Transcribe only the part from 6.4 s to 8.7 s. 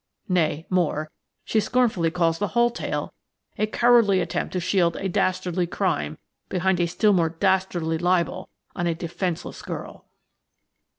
behind a still more dastardly libel